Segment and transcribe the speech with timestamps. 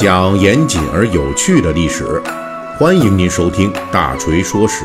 [0.00, 2.22] 讲严谨而有趣的历史，
[2.78, 4.82] 欢迎您收听《大锤说史》。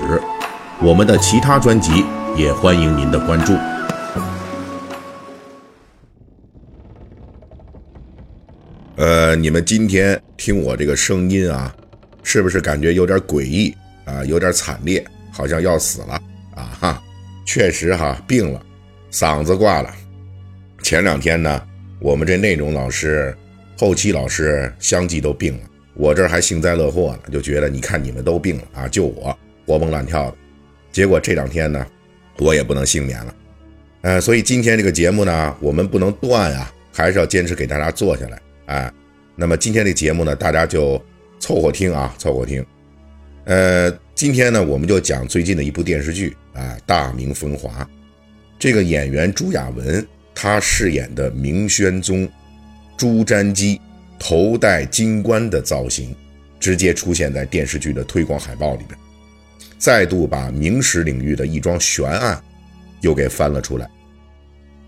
[0.81, 2.03] 我们的其他专辑
[2.35, 3.53] 也欢迎您的关注。
[8.97, 11.73] 呃，你们今天听我这个声音啊，
[12.21, 13.73] 是不是感觉有点诡异
[14.03, 14.21] 啊？
[14.25, 15.01] 有点惨烈，
[15.31, 16.21] 好像要死了
[16.55, 16.77] 啊！
[16.77, 17.01] 哈，
[17.45, 18.61] 确实哈，病了，
[19.13, 19.89] 嗓子挂了。
[20.83, 21.61] 前两天呢，
[22.01, 23.33] 我们这内容老师、
[23.77, 30.37] 后期老师相继都病了，我这还幸灾乐祸呢，就觉得你看你们都病了啊，就我活蹦乱跳的。
[30.91, 31.85] 结果这两天呢，
[32.39, 33.35] 我也不能幸免了。
[34.01, 38.41] 呃，所以今天这个节目呢，我们不能断啊，还是要坚持给大家做下来。
[38.67, 38.93] 哎，
[39.35, 41.03] 那么今天这节目呢，大家就
[41.39, 42.65] 凑合听啊，凑合听。
[43.43, 47.83] 呃，今天呢，我们就讲最近的一部电视剧啊，《大明风华》。
[48.57, 52.27] 这个演员朱亚文，他饰演的明宣宗
[52.97, 53.79] 朱瞻基
[54.17, 56.15] 头戴金冠的造型，
[56.59, 58.97] 直接出现在电视剧的推广海报里边，
[59.77, 62.41] 再度把明史领域的一桩悬案
[63.01, 63.89] 又给翻了出来，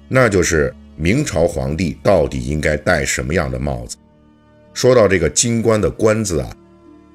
[0.07, 0.73] 那就是。
[0.99, 3.95] 明朝皇帝到底应该戴什么样的帽子？
[4.73, 6.49] 说到这个金冠的“冠”字啊，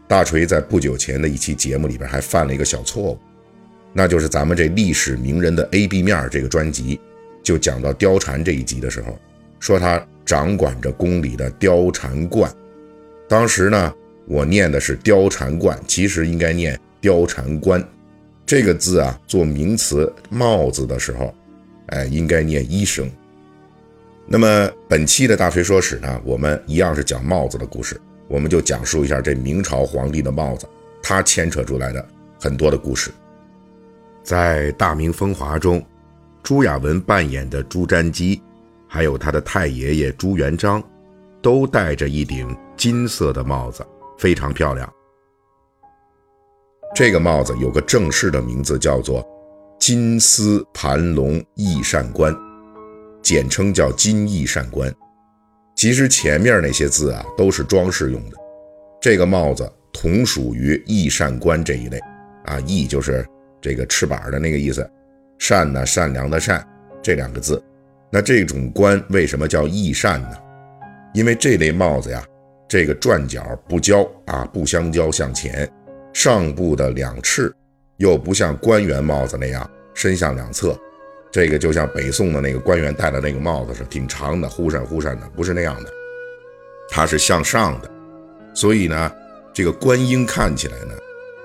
[0.07, 3.19] 大锤在不久前的一期节目里边还犯了一个小错误，
[3.93, 7.01] 那就是咱们这历史名人的 A、B 面这个专辑，
[7.43, 9.19] 就讲到貂蝉这一集的时候，
[9.59, 10.01] 说他
[10.33, 12.51] 掌管着宫里的貂蝉冠。
[13.29, 13.95] 当时呢，
[14.25, 17.87] 我念的是貂蝉冠，其实应该念貂蝉冠。
[18.47, 21.35] 这个字啊，做名词帽子的时候，
[21.89, 23.11] 哎，应该念一声。
[24.27, 30.67] 那么本期的大锤说史呢，我们一样是讲帽子的故事，我们就讲述一下这明朝皇帝的帽子，
[31.03, 32.03] 他牵扯出来的
[32.41, 33.11] 很多的故事。
[34.23, 35.85] 在《大明风华》中，
[36.43, 38.41] 朱亚文扮演的朱瞻基，
[38.95, 40.83] 还有他的太爷爷朱元璋，
[41.41, 43.83] 都戴着一顶金色的帽子，
[44.19, 44.93] 非常漂亮。
[46.95, 49.27] 这个帽子有个正式的名字，叫做
[49.81, 52.37] 金丝盘龙翼扇冠。
[53.23, 54.95] 简称叫金翼扇冠，
[55.75, 58.37] 其实前面那些字啊都是装饰用的。
[59.01, 61.99] 这个帽子同属于翼扇冠这一类
[62.45, 63.27] 啊，翼就是
[63.59, 64.87] 这个翅膀的那个意思，
[65.39, 66.63] 善呢善良的善
[67.01, 67.63] 这两个字。
[68.15, 70.37] 那这种冠为什么叫翼扇呢？
[71.15, 72.23] 因为这类帽子呀，
[72.69, 75.67] 这个转角不交啊不相交向前，
[76.13, 77.51] 上部的两翅
[77.97, 80.79] 又不像官员帽子那样伸向两侧。
[81.31, 85.91] 这个就像北宋的那个官员戴的那个帽子是挺长的，忽闪忽闪的，不是那样的，
[86.91, 87.91] 它是向上的，
[88.53, 89.11] 所以呢，
[89.55, 90.93] 这个观音看起来呢，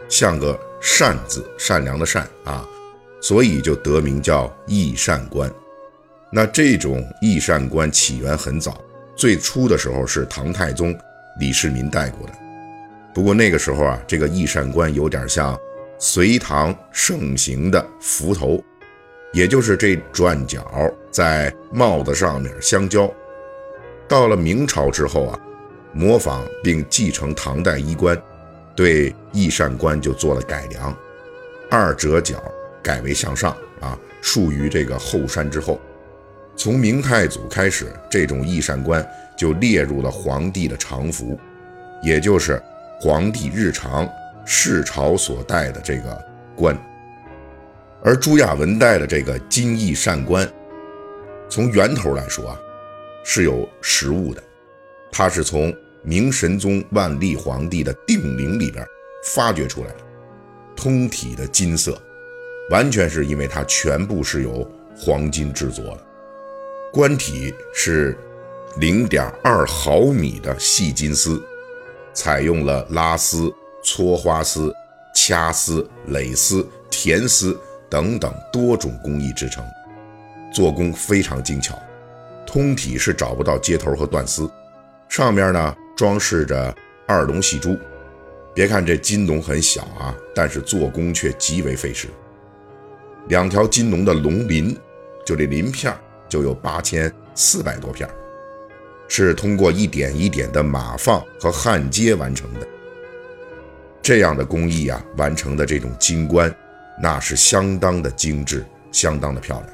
[0.09, 2.67] 像个善字，善良的善啊，
[3.22, 5.50] 所以就得名叫义善官。
[6.29, 8.83] 那这种义善官起源很早，
[9.15, 10.97] 最初的时候是唐太宗
[11.39, 12.33] 李世民戴过的，
[13.13, 15.57] 不过那个时候啊，这个义善官有点像
[15.97, 18.63] 隋唐盛行的幞头。
[19.33, 20.65] 也就是这转角
[21.11, 23.13] 在帽子上面相交，
[24.07, 25.39] 到了明朝之后啊，
[25.91, 28.19] 模仿并继承唐代衣冠，
[28.73, 30.97] 对翼扇冠就做了改良，
[31.69, 32.41] 二折角
[32.81, 35.79] 改为向上啊，竖于这个后山之后。
[36.57, 39.07] 从明太祖开始，这种翼扇冠
[39.38, 41.40] 就列入了皇帝的常服，
[42.01, 42.59] 也就是
[43.00, 44.09] 皇帝日常
[44.44, 46.25] 视朝所戴的这个
[46.56, 46.75] 冠。
[48.03, 50.51] 而朱亚文戴的这个金翼扇冠，
[51.47, 52.59] 从源头来说啊，
[53.24, 54.41] 是有实物的。
[55.12, 58.84] 它是从明神宗万历皇帝的定陵里边
[59.25, 60.00] 发掘出来的，
[60.75, 62.01] 通体的金色，
[62.72, 66.06] 完全是因为它全部是由黄金制作的。
[66.91, 68.17] 冠体是
[68.77, 71.41] 零点二毫米的细金丝，
[72.13, 73.53] 采用了拉丝、
[73.83, 74.73] 搓花丝、
[75.13, 77.57] 掐丝、蕾丝、填丝。
[77.89, 79.63] 等等多种工艺制成，
[80.53, 81.81] 做工非常精巧，
[82.45, 84.51] 通体是找不到接头和断丝。
[85.07, 86.75] 上面呢装饰着
[87.07, 87.77] 二龙戏珠，
[88.53, 92.09] 别看这金龙很小啊，但是做工却极为费时。
[93.29, 94.77] 两条金龙的龙鳞，
[95.25, 95.97] 就这鳞片
[96.29, 98.09] 就有八千四百多片，
[99.07, 102.68] 是通过一点一点的码放和焊接完成的。
[104.01, 106.53] 这样的工艺啊，完成的这种金冠。
[107.00, 109.69] 那是相当的精致，相当的漂亮。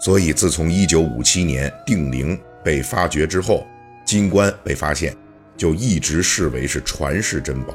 [0.00, 3.64] 所以，自从1957年定陵被发掘之后，
[4.04, 5.16] 金冠被发现，
[5.56, 7.72] 就一直视为是传世珍宝。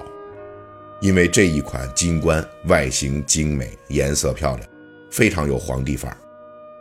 [1.00, 4.70] 因为这一款金冠外形精美，颜色漂亮，
[5.10, 6.18] 非常有皇帝范儿，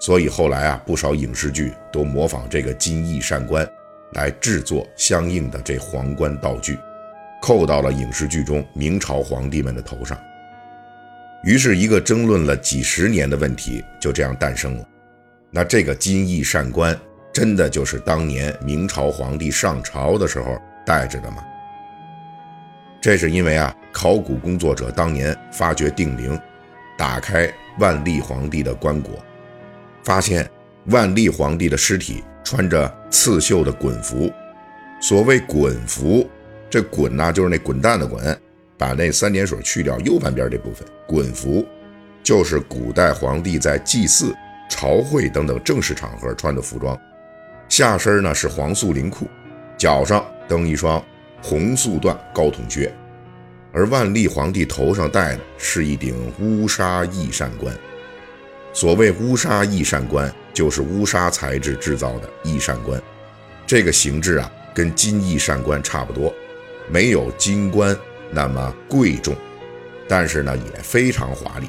[0.00, 3.68] 所以后来啊，不少影视剧都模仿这个金翼扇冠，
[4.14, 6.78] 来制作相应的这皇冠道具，
[7.42, 10.18] 扣到了影视剧中明朝皇帝们的头上。
[11.44, 14.88] 于是，一个争论了几十年的问题就这样诞生了。
[15.50, 16.98] 那这个金翼扇冠，
[17.30, 21.44] 真的就是当年明朝皇帝上朝的时候戴着的吗？
[23.02, 26.38] 这是因为啊，考古工作者当年发掘定陵，
[26.96, 29.08] 打开万历皇帝的棺椁，
[30.04, 30.48] 发现
[30.86, 34.32] 万历皇帝的尸体穿着刺绣的衮服。
[35.00, 36.28] 所谓衮服，
[36.68, 38.38] 这衮呐就是那滚蛋的滚，
[38.76, 41.66] 把那三点水去掉，右半边这部分，衮服
[42.22, 44.34] 就是古代皇帝在祭祀、
[44.68, 46.98] 朝会等等正式场合穿的服装。
[47.68, 49.26] 下身呢是黄素绫裤，
[49.78, 51.02] 脚上蹬一双。
[51.42, 52.94] 红素缎高筒靴，
[53.72, 57.74] 而万历皇帝头上戴的是一顶乌纱翼扇冠。
[58.72, 63.00] 所谓乌纱翼扇冠，就是乌纱材质制造的翼扇冠。
[63.66, 66.32] 这个形制啊，跟金翼扇冠差不多，
[66.88, 67.96] 没有金冠
[68.30, 69.36] 那么贵重，
[70.08, 71.68] 但是呢也非常华丽。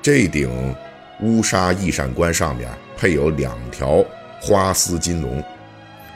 [0.00, 0.74] 这顶
[1.20, 4.04] 乌纱翼扇冠上面配有两条
[4.40, 5.42] 花丝金龙，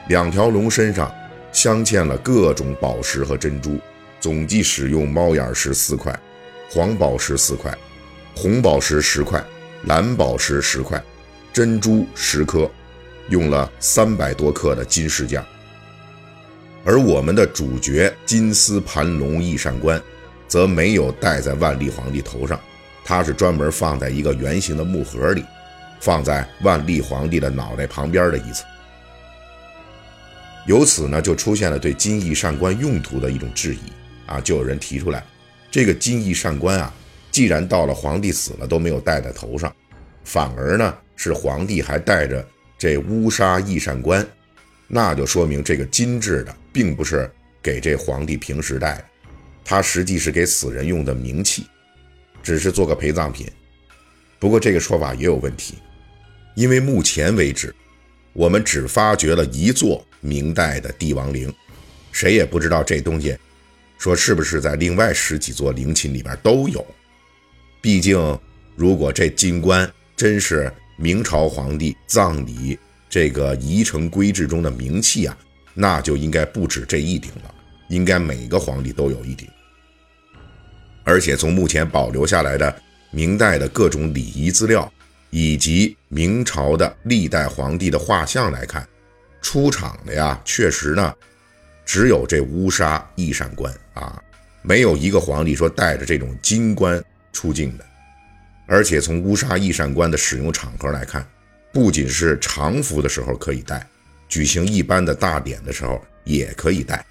[0.08, 1.12] 两条龙身上。
[1.52, 3.78] 镶嵌了各种宝石和珍珠，
[4.20, 6.14] 总计使用猫眼石四块，
[6.68, 7.74] 黄宝石四块，
[8.34, 9.42] 红宝石十块，
[9.86, 11.00] 蓝宝石十块，
[11.52, 12.68] 珍珠十颗，
[13.28, 15.46] 用了三百多克的金饰架。
[16.84, 20.02] 而我们的主角金丝盘龙翼扇冠，
[20.48, 22.60] 则没有戴在万历皇帝头上，
[23.04, 25.44] 它是专门放在一个圆形的木盒里，
[26.00, 28.64] 放在万历皇帝的脑袋旁边的一侧。
[30.66, 33.78] 由此呢，就出现了对金翼扇冠用途的一种质疑
[34.26, 34.40] 啊！
[34.40, 35.24] 就有人提出来，
[35.70, 36.92] 这个金翼扇冠啊，
[37.36, 39.70] 既然到了皇帝死了都没有戴在头上，
[40.24, 42.42] 反而呢是皇帝还戴着
[42.78, 44.26] 这乌纱翼扇冠，
[44.88, 47.30] 那就说明这个金制的并不是
[47.62, 49.04] 给这皇帝平时戴的，
[49.62, 51.66] 它实际是给死人用的冥器，
[52.42, 53.46] 只是做个陪葬品。
[54.38, 55.74] 不过这个说法也有问题，
[56.54, 57.70] 因为目前为止，
[58.32, 60.02] 我们只发掘了一座。
[60.22, 61.52] 明代的帝王陵，
[62.12, 63.36] 谁也不知道这东西，
[63.98, 66.82] 说是不是在另外十几座陵寝里边都有。
[67.80, 68.38] 毕竟，
[68.74, 72.78] 如果这金冠真是明朝皇帝葬礼
[73.08, 75.36] 这个仪程规制中的名器啊，
[75.74, 77.54] 那就应该不止这一顶了，
[77.88, 79.48] 应该每个皇帝都有一顶。
[81.04, 82.74] 而且从目前保留下来的
[83.12, 84.92] 明代的各种礼仪资料，
[85.30, 88.86] 以及明朝的历代皇帝的画像来看。
[89.40, 91.14] 出场的呀，确实呢，
[91.84, 94.20] 只有这乌纱翼扇冠啊，
[94.62, 97.00] 没有一个皇帝说带着这种金冠
[97.36, 97.84] 出镜的。
[98.66, 101.24] 而且从乌纱翼扇冠的使用场合来看，
[101.72, 103.86] 不仅是常服的时候可以戴，
[104.26, 107.04] 举行一般的大典的时候也可以戴。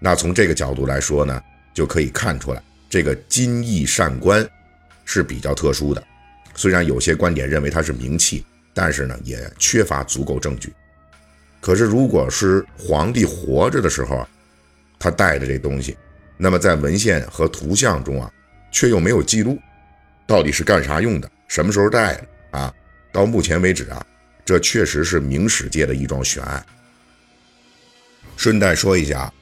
[0.00, 1.40] 那从这个角度来说呢，
[1.74, 4.48] 就可以看出来，这个金翼扇冠
[5.04, 6.02] 是比较特殊的。
[6.54, 10.72] 虽然有些观点认为它是名器，但是呢，也缺乏足够证据。
[11.60, 14.28] 可是，如果是皇帝活着的时候啊，
[14.98, 15.96] 他带着这东西，
[16.36, 18.32] 那么在文献和图像中啊，
[18.70, 19.58] 却又没有记录，
[20.26, 22.74] 到底是干啥用的，什么时候戴的啊？
[23.12, 24.04] 到目前为止啊，
[24.44, 26.64] 这确实是明史界的一桩悬案。
[28.36, 29.32] 顺带说一下，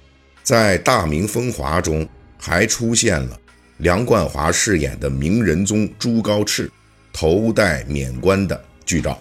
[0.42, 2.08] 在《大明风华》中
[2.38, 3.38] 还出现了
[3.78, 6.70] 梁冠华饰演的明仁宗朱高炽
[7.12, 9.20] 头戴冕冠的剧照。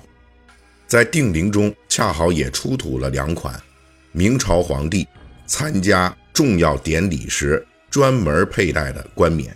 [0.88, 3.60] 在定陵中，恰好也出土了两款
[4.12, 5.06] 明朝皇帝
[5.48, 9.54] 参加重要典礼时专门佩戴的冠冕，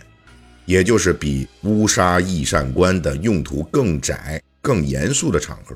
[0.70, 5.74] 也就是比乌纱翼扇冠的用途更窄、更严肃的场合。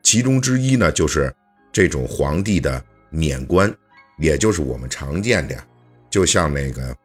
[0.00, 1.34] 其中之一呢，就是
[1.72, 3.74] 这种皇帝的冕冠，
[4.18, 5.60] 也就是我们常见的，
[6.08, 6.96] 就像那个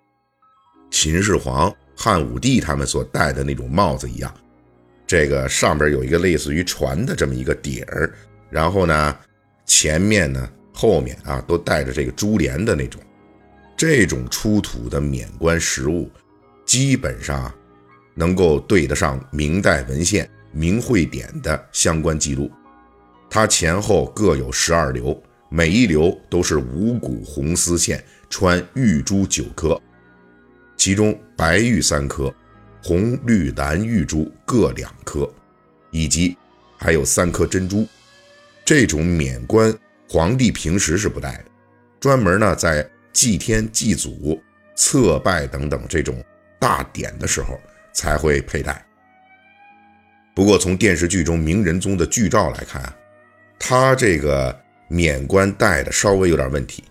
[0.92, 4.32] 秦始皇、汉武帝他们所戴的那种帽子一样。
[5.08, 8.14] 这个上边有一个类似于船的这么一个底儿，
[8.52, 9.18] 然后呢，
[9.66, 13.02] 前面呢、后面啊都带着这个珠帘的那种，
[13.76, 16.08] 这种出土的冕冠实物，
[16.68, 17.52] 基本上
[18.14, 22.52] 能够对得上明代文献《明会典》的相关记录。
[23.30, 25.20] 它前后各有十二流，
[25.50, 29.82] 每一流都是五股红丝线，穿玉珠九颗，
[30.76, 32.32] 其中白玉三颗。
[32.84, 35.30] 红、绿、蓝玉珠各两颗，
[35.92, 36.38] 以及
[36.78, 37.86] 还有三颗珍珠。
[38.64, 39.74] 这种冕冠，
[40.08, 41.46] 皇帝平时是不戴的，
[42.00, 44.42] 专门呢在祭天、祭祖、
[44.76, 46.24] 册拜等等这种
[46.60, 47.60] 大典的时候
[47.94, 48.84] 才会佩戴。
[50.36, 52.96] 不过从电视剧中明仁宗的剧照来看啊，
[53.58, 54.56] 他这个
[54.88, 56.84] 冕冠戴的稍微有点问题，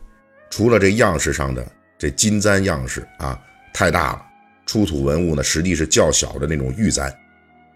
[0.51, 1.65] 除了这样式上的
[1.97, 3.41] 这金簪样式啊
[3.73, 4.27] 太大了，
[4.67, 7.13] 出土文物呢实际是较小的那种玉簪，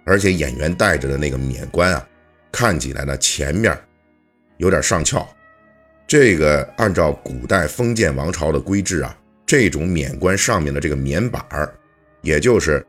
[0.04, 2.09] 而且演员戴着的那个冕冠啊，
[2.50, 3.78] 看起来呢前面
[4.56, 5.26] 有点上翘。
[6.06, 9.16] 这个按照古代封建王朝的规制啊，
[9.47, 11.73] 这种冕冠上面的这个冕板儿，
[12.23, 12.85] 也就是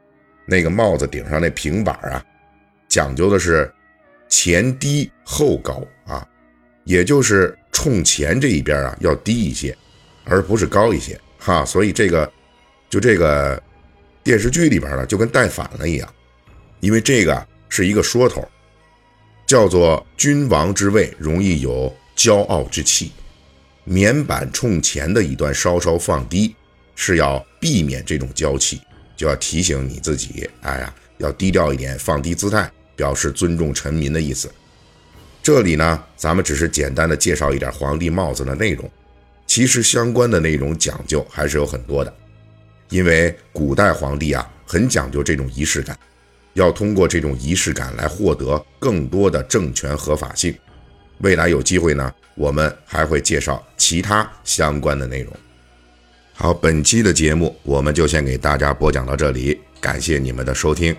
[0.46, 2.24] 那个帽子顶上那平板啊，
[2.88, 3.72] 讲究的是
[4.30, 6.28] 前低后高啊，
[6.84, 9.76] 也就是冲前这一边啊要低一些，
[10.26, 11.66] 而不是高一些哈。
[11.66, 12.32] 所以这个
[12.90, 13.62] 就这个
[14.24, 16.14] 电视剧里边呢，就跟带反了一样，
[16.80, 18.48] 因为这个是一个说头，
[19.46, 21.94] 叫做君王之位容易有。
[22.14, 23.12] 骄傲之气，
[23.84, 26.56] 棉板冲前的一端稍稍放低，
[26.94, 28.80] 是要避免这种娇气，
[29.22, 34.52] 就要提醒你自己，哎呀，要低调一点，放低姿态，表示尊重臣民的意思。
[35.44, 38.90] 这里呢，咱们只是简单的介绍一点皇帝帽子的内容，
[39.46, 42.12] 其实相关的内容讲究还是有很多的，
[42.90, 45.96] 因为古代皇帝啊，很讲究这种仪式感，
[46.54, 50.52] 要通过这种仪式感来获得更多的政权合法性。
[51.20, 55.32] 未来有机会呢，我们还会介绍其他相关的内容。
[56.34, 60.96] 好，本期的节目我们就先给大家播讲到这里，感谢你们的收听。